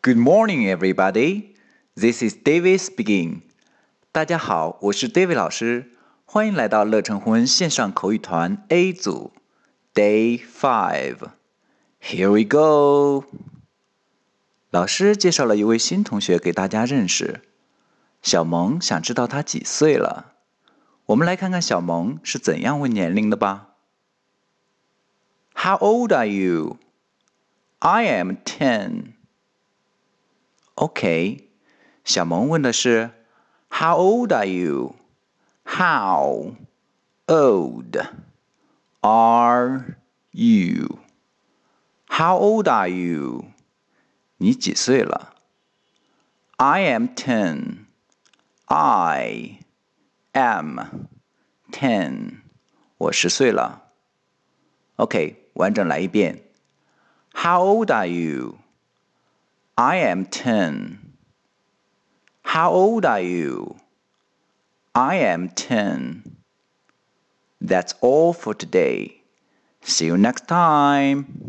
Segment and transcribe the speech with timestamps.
[0.00, 1.56] Good morning, everybody.
[1.96, 3.40] This is David speaking.
[4.12, 5.90] 大家好，我是 David 老师，
[6.24, 9.32] 欢迎来到乐程洪恩线上口语团 A 组
[9.92, 11.16] ，Day Five.
[12.00, 13.24] Here we go.
[14.70, 17.40] 老师介绍了一位新同学给大家认识。
[18.22, 20.34] 小萌想知道他几岁了，
[21.06, 23.70] 我们来看看小萌是怎样问年龄的吧。
[25.56, 26.76] How old are you?
[27.80, 29.17] I am ten.
[30.77, 31.49] OK，
[32.03, 33.11] 小萌问的是
[33.69, 34.95] How old are you?
[35.63, 36.55] How
[37.27, 37.97] old
[39.01, 39.97] are
[40.31, 40.99] you?
[42.07, 43.45] How old are you?
[44.37, 45.33] 你几岁了？
[46.57, 47.85] I am ten.
[48.65, 49.59] I
[50.33, 50.79] am
[51.71, 52.41] ten.
[52.97, 53.91] 我十岁了。
[54.97, 56.43] OK，完整来一遍。
[57.33, 58.59] How old are you?
[59.78, 61.12] I am ten.
[62.42, 63.76] How old are you?
[64.92, 66.38] I am ten.
[67.60, 69.22] That's all for today.
[69.82, 71.47] See you next time.